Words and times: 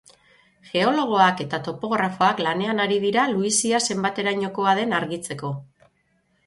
Geologoak 0.69 1.43
eta 1.45 1.59
topografoak 1.67 2.41
lanean 2.47 2.81
ari 2.87 2.99
dira 3.05 3.27
luizia 3.35 3.83
zenbaterainokoa 3.91 4.77
den 4.83 4.99
argitzeko. 5.03 5.55